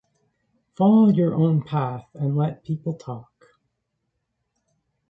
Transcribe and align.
Follow 0.73 1.09
your 1.09 1.35
own 1.35 1.61
path 1.61 2.09
and 2.15 2.35
let 2.35 2.63
people 2.63 2.95
talk. 2.95 3.51